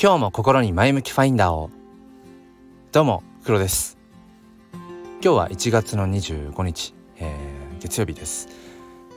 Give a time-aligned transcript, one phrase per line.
[0.00, 1.70] 今日も心に前向きファインダーを。
[2.92, 3.98] どうも黒です。
[5.20, 8.48] 今日は1月の25日、えー、月曜日です、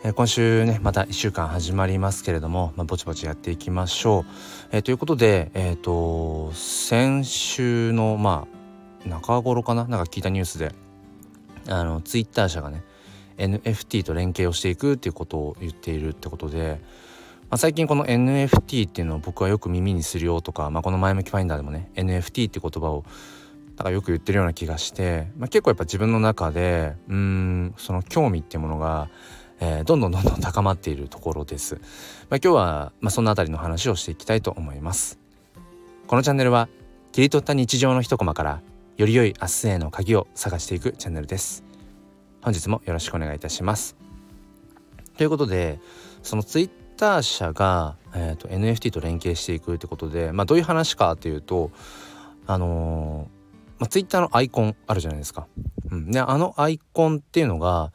[0.04, 4.26] えー、今週ねまた1週間始まりますけれども、まあ、ぼちぼちやっていきましょう、
[4.72, 8.48] えー、ということでえっ、と先週のま
[9.06, 9.86] あ中頃かな？
[9.86, 10.72] なんか聞いたニュースで
[11.68, 12.82] あのツイッター社がね
[13.38, 16.82] NFT と連携をしていくっていうことを言っているってことで、
[17.52, 23.04] まあ、最近この NFT っていうのを僕はよく耳にするよとか、まあ、この前向きファインダーでもね NFT って言葉を
[23.76, 29.10] なんかよく言ってるような気がして、まあ、結構やっぱ自分の中でうんその興味っていうものが、
[29.60, 31.76] えー、どんどんどんどん高まっているところです。
[31.76, 31.84] まあ、
[32.38, 35.20] 今日は、まあ、その辺りの話をしていきたいと思います。
[36.08, 36.70] このチャンネルは
[37.12, 38.62] 切り取った日常の一コマから
[38.96, 41.66] より良い明日への鍵を探していくチャンネルです。
[42.44, 43.98] 本日もよろしくお願いいたします。
[45.18, 45.82] ということで
[46.24, 51.72] そのツイッター社が、えーと、NFT と連携していくってことで、まあ、どういう話かというと
[52.46, 53.42] あのー
[53.80, 55.48] まあ、ツイッターのアイコンあるじゃないですか。
[55.90, 57.92] うん、であのアイコンっていうのが、ま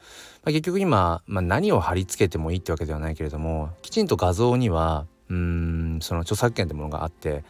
[0.47, 7.45] あ、結局今、まあ、何を貼り付けてもいいってわけではないけれどもきちんと画像にはうんその著作権ってものがあって、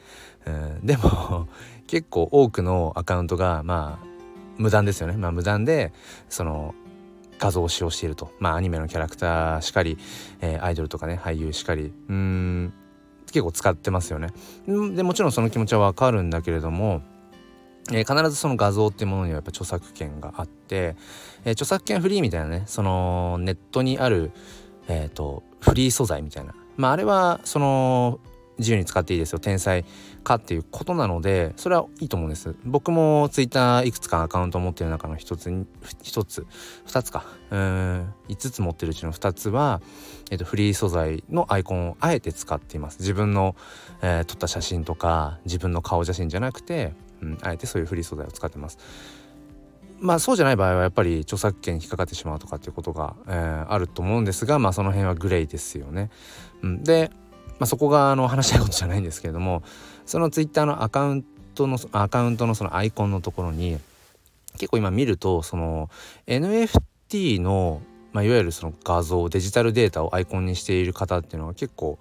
[0.44, 1.48] うん、でも
[1.88, 4.06] 結構多くのアカウントがまあ
[4.58, 5.94] 無断ですよね、まあ、無断で
[6.28, 6.74] その
[7.38, 8.32] 画像を使用していると。
[8.38, 9.98] まあアニメのキャラクターしかり、
[10.40, 11.92] えー、アイドルとかね俳優しかり。
[12.08, 12.72] うん。
[13.26, 14.28] 結構使ってますよね。
[14.66, 17.02] でもちろんその気持ちはわかるんだけれども、
[17.92, 20.96] えー、必ずその画像っていうものにはやっぱ著作権があって、
[21.44, 24.30] えー、著作権フリーみたいなねそのネットにある、
[24.88, 26.54] えーとフリー素材みたいな。
[26.76, 28.20] まああれはその
[28.58, 29.84] 自由に使っていいですよ天才
[30.24, 32.54] かっていうことなのでそれはいいと思うんです。
[32.64, 35.66] 僕もツイッターいくつかアカウント持ってる中の一つに
[36.02, 36.46] 一つ
[36.86, 37.24] 二つか。
[37.50, 39.80] うん5つ持ってるうちの2つは、
[40.30, 42.98] えーと、フリー素材のアイコンをあえて使っています。
[43.00, 43.54] 自分の、
[44.02, 46.92] えー、撮った写真とか自分の顔写真じゃなくて、
[47.22, 48.78] うん、あえてそういうフリー素材を使ってます。
[49.98, 56.10] まあそうじゃない場合はやっぱり著作権に引っかかってしまうとかっていうことが、えー、あると思うんですがまあその辺はグレーですよね。
[56.62, 57.10] うん、で
[57.58, 59.62] まあ、そこがあの話したいことじゃないんですけれども
[60.04, 61.24] そのツイッターのアカウン
[61.54, 63.78] トのアカウントのそのアイコンのところに
[64.58, 65.90] 結構今見るとその
[66.26, 71.98] NFT の、まあ、いわゆるその画像デジタルデータをアイコンにしている方っていうのは結構、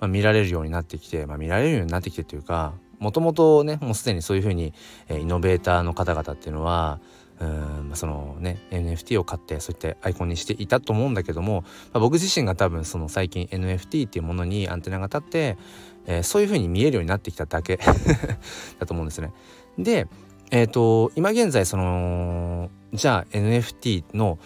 [0.00, 4.72] まあ、見られるようになってきて、まあ、見られるようになってきてというかもともとねもうすでにそういうふうに、
[5.08, 7.00] え、イノベーターの方々っていうのは
[7.42, 15.58] うんそのね NFT を買ってそういったアイコンにしていたと思うんだけども、まあ、僕自身が多分その最近 NFT っていうものにアンテナが立って、
[16.06, 17.78] えー、そういう風に見えるようになってきただけ
[18.78, 19.32] だと思うんですね。
[19.76, 20.06] で
[20.52, 24.38] えっ、ー、と今現在そのじゃあ NFT の、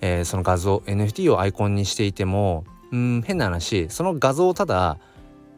[0.00, 4.98] えー、その画像 NFT をアイコンにしていてもうん変な話その画像をただ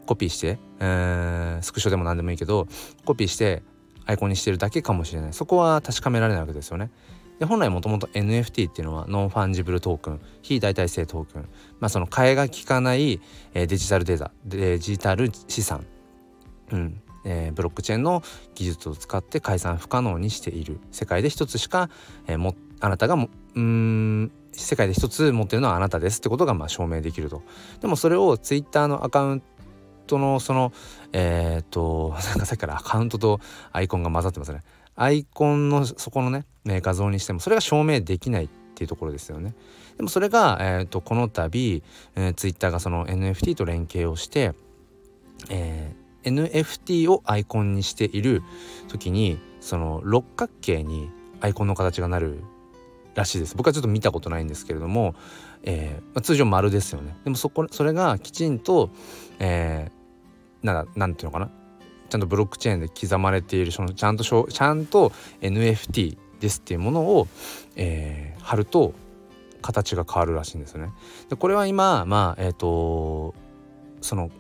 [0.07, 2.67] コピーして、えー、スクショでも何でもいいけど
[3.05, 3.63] コピーして
[4.11, 5.33] アイコンにしてるだけかもしれない。
[5.33, 6.91] そこは確かめられないわけですよね。
[7.39, 10.21] で本来もともと NFT っていうのはノンファンジブルトークン。
[10.43, 11.49] 非代替性トークン。
[11.79, 13.21] まあその替えが利かない、
[13.55, 15.87] え、デジタルデータデジタル資産、
[16.73, 17.01] うん。
[17.25, 18.23] えー、ブロックチェーンの
[18.55, 20.81] 技術を使って解散不可能にしている。
[20.91, 21.89] 世界で一つしか、
[22.27, 27.43] えー、もあなたがもうん世界で一つ持ってるのはあなたですってことがまあ証明できると。
[27.81, 29.43] でもそれを Twitter のアカウン
[30.11, 30.73] トのその
[31.13, 33.41] えー、っとなんかさっきからアカウントと
[33.73, 34.63] アイコンが混ざってますね。
[34.97, 39.55] アイコンのそこのね画像にしてもそれが証明できないっていうところですよね。
[39.97, 41.83] でもそれが、えー、っとこの度、
[42.17, 44.53] えー、ツイッターがその NFT と連携をして、
[45.49, 48.43] えー、NFT をアイコンにしている
[48.89, 51.11] 時にその六角形に
[51.41, 52.43] アイコンの形がなる
[53.15, 53.57] らしいです。
[53.57, 55.15] 僕はちょっと見たことないんですけれども、
[55.63, 57.17] えーまあ、通常丸ですよね。
[57.25, 58.91] でもそこそれがきちんと、
[59.39, 59.91] え
[60.63, 61.51] ななんていうのかな？
[62.09, 67.29] ちゃんとブロックチェーンで刻まれているそのちゃんとちゃんと NFT ですっていうものを、
[67.77, 68.95] えー、貼ると
[69.63, 70.93] 形が変わるらしいんですよね。
[71.29, 73.35] でこれは今まあえっ、ー、と
[74.01, 74.31] その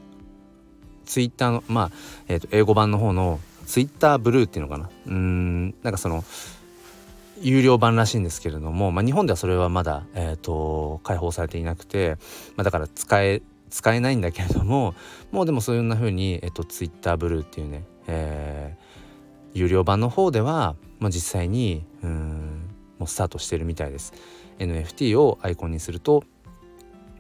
[1.05, 1.91] ツイッターのまあ、
[2.29, 4.91] えー、と英語版の方のツイッターブルーっていうのかな？
[5.07, 6.25] うんなんかその
[7.43, 12.17] 有料版らしいんですけれども、まあ、日本ではそれはまだ、えーと、開放されていなくて、
[12.57, 13.41] まあ、だから使え
[13.71, 14.95] 使えないんだけれども
[15.31, 22.69] もうでもそういうな風に、えっと、Twitter ブルーっていうね、えー、有料版の方では、まあ、実際にうん
[22.99, 24.13] もうスタートしてるみたいです。
[24.59, 26.23] NFT をアイコンにすると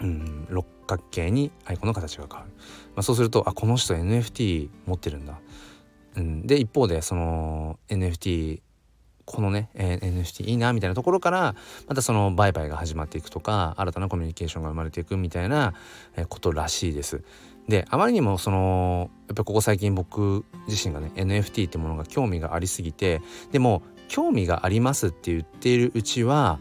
[0.00, 2.53] うん六角形にアイコンの形が変わる、
[2.94, 5.41] まあ、そうするとあこの人 NFT 持ってるんだ、
[6.17, 8.61] うん、で一方でその NFT
[9.32, 11.55] このね、えー、NFT いいなみたいなところから
[11.87, 15.73] またその売買が始まっていくとか新たなコミュニケーションが生まれていくみたいな
[16.29, 17.23] ことらしいです。
[17.69, 23.23] であまりにもそのやっぱここ最近僕自身がね NFT ってものが興味がありすぎて
[23.53, 26.59] でも興味がありますって言っているうちは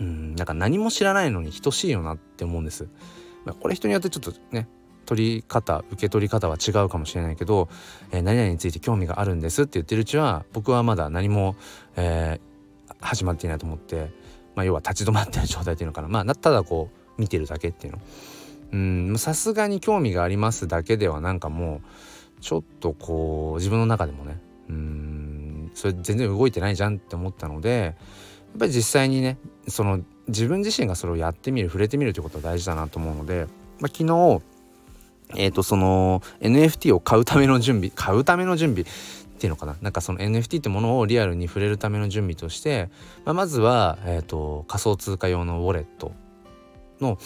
[0.00, 2.88] うんなんか何も知らないのに等しいよなって思うんです。
[3.44, 4.68] ま、これ人によってちょっとね
[5.08, 7.70] 取り方受け取り方は違うかもしれないけど、
[8.12, 11.56] えー、何々について興味があるんですって言ってるうちは僕はまだ何も、
[11.96, 14.10] えー、始まっていないと思って、
[14.54, 16.08] まあ、要は立ち止まってる状態っていうのかな。
[16.08, 17.98] まあただこう見てるだけっていうの。
[18.70, 21.80] うんさすがに興味がありますだけではなんかも
[22.38, 24.38] うちょっとこう自分の中でもね
[24.68, 27.90] うんそれ全然動いてないじゃんって思ったのでや
[28.56, 29.38] っぱり実際にね
[29.68, 33.46] その自分自身がそれをやってみる触れてみるということは大事だなと思うので、
[33.80, 34.42] まあ、昨日
[35.36, 38.86] えっ、ー、とその NFT を買うための準備買うための準備っ
[39.40, 39.76] ていうのかな？
[39.80, 42.90] なんかその NFT ってものをリアルに触れるための準備として、
[43.24, 46.12] まあ、まずは、えーと、仮想通貨用のウォレット
[47.00, 47.18] の、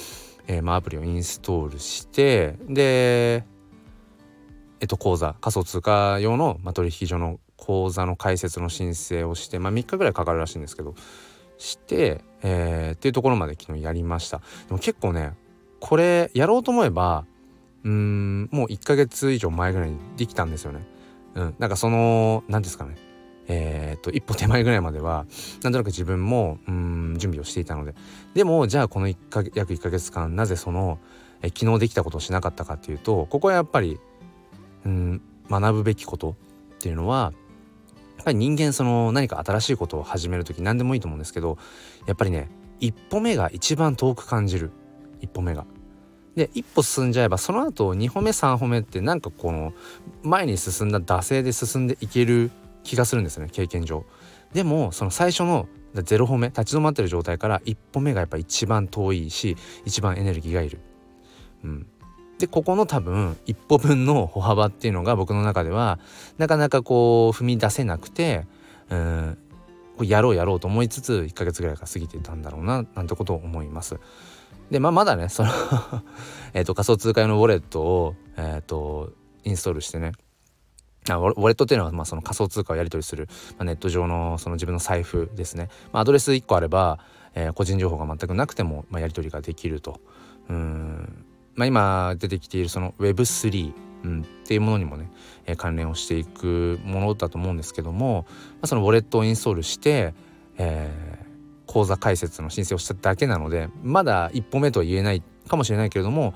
[0.47, 3.45] えーまあ、アプリをインストールしてで
[4.81, 10.95] えっ、と口座仮想通貨用の、まあ、取引所の口座の開設の申請をして、まあ、3日ぐらいかかるらしいんですけど
[11.59, 14.39] して、えー、っていうところまで昨日やりました。
[14.67, 15.33] でも結構ね
[15.79, 17.25] これやろうと思えば
[17.85, 20.87] うんもう1ヶ月以上前ぐらいにできたんですよね。
[21.35, 22.97] うん、なんかその何ですかね
[23.49, 25.27] えー、っと一歩手前ぐらいまでは
[25.63, 27.95] なんとなく自分もうん準備をしていたので
[28.35, 30.99] でもじゃあこの1か約1ヶ月間なぜその
[31.41, 33.99] え昨日できたことをしなかったかっていうとここはやっぱり
[34.85, 36.35] うん学ぶべきことっ
[36.79, 37.33] ていうのは
[38.17, 41.59] やっぱり人間その何か新しいことを始める時何でもいいと思うんですけど
[42.07, 42.49] やっぱりね
[42.79, 44.71] 一歩目が一番遠く感じる
[45.21, 45.67] 一歩目が。
[46.37, 49.75] で一歩進んじゃえばその後2歩目3歩目ってなんかこの
[50.23, 52.51] 前に進んだ惰性で進んでいける
[52.85, 54.05] 気がするんですね経験上。
[54.53, 60.81] でもその最初の0歩目立ち止まってる状態から1歩目がやっぱ一番遠いし一番エネルギーがいる。
[61.65, 61.87] うん、
[62.39, 66.01] でここの多分一歩分の歩幅っていうのが僕の中では
[66.39, 68.47] なかなかこう踏み出せなくて
[68.91, 69.39] うん
[70.01, 74.01] やろうやろうと思いつつ1ヶ月ぐらいが過ぎてたんだろうななんてことを思います。
[74.73, 75.51] でまあまだねその
[76.55, 79.13] えっと仮想通貨用のウォレットをえっ、ー、と
[79.45, 80.13] インストールしてね。
[81.11, 83.29] あウォレットっていうのは、まあ、その仮想通貨をやり取りする、
[83.59, 87.01] まあ、ネット上のその自分の財布ですね、まあ、アドレス1個あれば、
[87.35, 90.01] えー、個人情報が全くなくても、まあ、やり取りができると。
[90.49, 91.27] うん、
[91.57, 95.11] まあ、今出てきているその Web3、うん、っていうものにもね、
[95.45, 100.15] えー、関連をしていくものだと思うんですけども、まあ、そのウォレットをインストールして、
[100.57, 101.22] えー、
[101.73, 106.35] 口座開設の申請をしただけなのでまだ一歩目とは言えないかもしれないけれども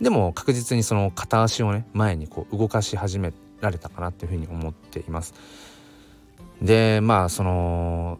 [0.00, 5.34] でも確実にその片足をね前にこう動かし始められたかなっていうふうに思っています。
[6.60, 8.18] でまあその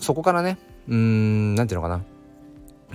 [0.00, 0.58] そこからね
[0.88, 2.04] うーん何て言うのかな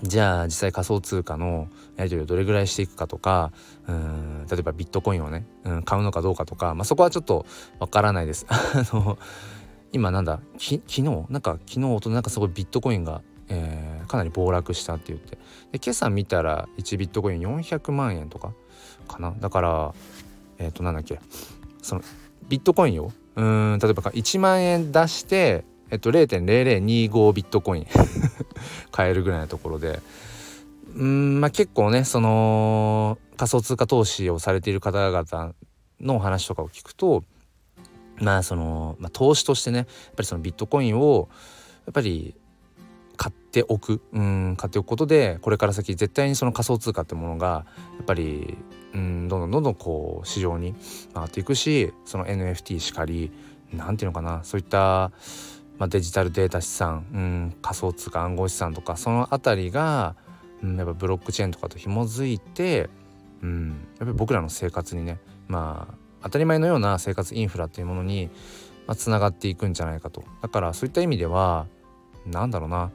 [0.01, 3.53] じゃあ実際仮想通貨のやり取りをどれぐらいしていくかとか
[3.87, 7.45] うん例えばビットコインをね、うん、買うのかどうかとか、まあ、そこはちょっと
[7.79, 8.45] わからないです。
[8.49, 9.17] あの
[9.93, 10.41] 今なんだ？
[10.57, 11.03] 昨日？
[11.29, 15.37] なんか昨日となんかすごいビットコインが、えー、かなり暴落したって言って。
[15.71, 18.53] で今朝見たら1ビットコイン400万円とか？
[19.07, 19.33] かな？
[19.39, 19.93] だから
[20.57, 21.19] えっ、ー、となんだっけ？
[21.81, 22.01] その
[22.49, 27.87] ビットコインをうん例えば1万円出してえっと0.0025ビットコイン
[28.91, 30.01] 買えるぐらいのところで。
[30.95, 35.53] うんまあ結構ねその仮想通貨投資をされている方々
[35.99, 37.23] の話とかを聞くと
[38.17, 41.29] まあその、まあ、投資としてねやっぱりそのビットコインを
[41.85, 42.35] やっぱり
[43.17, 44.01] 買っておく。
[44.11, 47.65] うん買っておくことでこれから先絶対にその仮想通貨ってものが
[47.97, 48.57] やっぱり
[48.93, 50.75] うんどんどんどんどんこう市場に
[51.13, 53.31] 回っていくしその NFT しかり
[53.71, 55.11] 何て言うのかなそういった、
[55.77, 60.15] まあ、デジタルデータ資産うん仮想通貨暗号資産とかその辺りが、
[60.61, 62.89] うん、やっぱブロックチェーンとかと紐づいて、
[63.41, 68.29] うん、やっぱり僕らの生活にねまあ当たり前のような生活インフラっていうものに
[68.87, 71.67] まあ、つながっていくんじゃないかとだからそういった意味では
[72.25, 72.91] 何だろうな、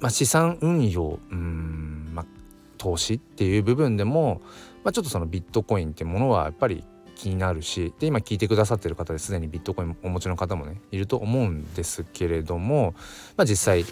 [0.00, 2.26] まあ、資産運用うん、まあ、
[2.76, 4.40] 投資っていう部分でも、
[4.84, 6.84] まあ、ちょっとそのビットコインっていうものはやっぱり
[7.14, 12.94] 気になるしで今聞いてくださってる方ですでにビットコインお持ちの方もねいると思うんですけれども、
[13.36, 13.84] まあ、実際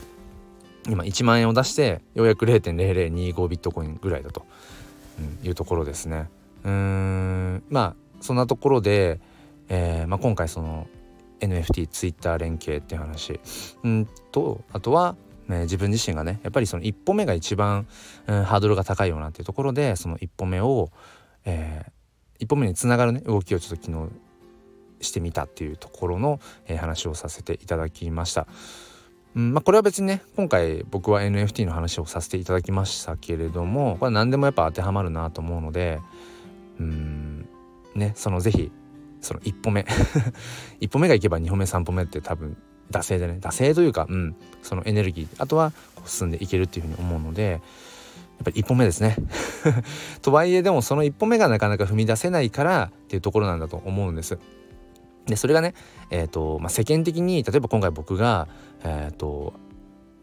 [0.88, 4.46] 今1万円を出してようやく0.0025ビットコインぐらいだと、
[5.18, 6.28] うん、いうところですね。
[6.64, 9.20] うんまあそんなところで、
[9.68, 10.87] えーまあ、今回その
[11.40, 13.40] NFT ツイッター連携っていう話
[13.82, 15.16] うんとあとは、
[15.49, 17.87] ね、自分自身がねやっぱりその一歩目が一番、
[18.26, 20.90] うん、ハードルが高いよなっていうところでその一歩目を、
[21.44, 21.90] えー、
[22.40, 24.12] 一歩目につながるね動きをちょっと昨日
[25.00, 28.46] してみたっていうところの、えー、話をさせていただきました。
[29.35, 36.00] うんまあ、これは別にね今回僕は NFT の話をさせていただきましたけれどもこれ何でもやっぱ当てはまるなと思うので
[36.80, 37.25] うん
[37.96, 38.72] ねその是非
[39.20, 39.84] その一歩目。
[40.80, 42.56] 一歩目がいけば2歩目3歩目って多分
[42.90, 43.38] 惰性でね。
[43.40, 45.28] 惰性というか、うん、そのエネルギー。
[45.38, 45.72] あとは
[46.04, 47.60] 進んでいけるっていうふうに思うのでやっ
[48.44, 49.16] ぱり一歩目ですね。
[50.22, 54.38] とはいえでもその一歩目がなかなか踏み出せないからっていうところなんだと思うんです。
[55.26, 55.74] でそれがね、
[56.10, 58.46] えーとまあ、世間的に例えば今回僕が、
[58.84, 59.54] えーと、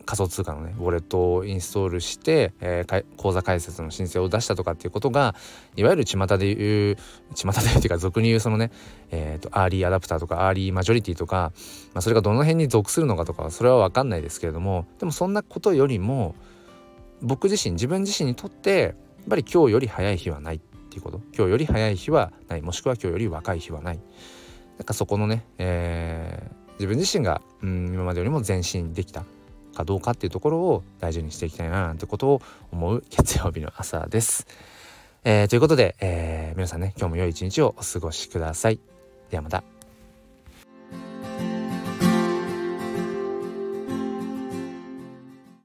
[0.06, 5.36] 仮想通貨のねウォレットをインストールして、えー、口座開設の申請を出したとかっていうことが
[5.76, 6.98] いわゆる巷で言う
[7.36, 8.72] 巷で言うっていうか俗に言うそのね、
[9.12, 11.52] えーと、アーリーアダプターとかアーリーマジョリティとか、
[11.94, 16.36] まあ、それがどの辺に属するのかとかそれは分かんないですけれどもでもそんなことよりも
[17.22, 18.94] 僕自身自分自身にとってやっ
[19.30, 20.60] ぱり今日より早い日はないっ
[20.94, 21.22] ていうこと。
[21.36, 22.62] 今日より早い日はない。
[22.62, 24.00] もしくは今日より若い日はない。
[24.78, 29.24] なんかそこのね、えー、自分自身が、うん、今までよりも前進できた。
[29.74, 34.48] かどうかっていうところを大事にしていきたいななんてことを思う月曜日の朝です。
[35.25, 38.80] えー、ということで、えー、皆さんね今日も良い一日をお過ごしください。
[39.30, 39.73] ではまた。